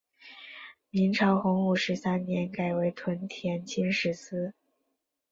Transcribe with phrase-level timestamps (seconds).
[0.89, 4.51] 明朝洪武十三年改为屯田清吏司。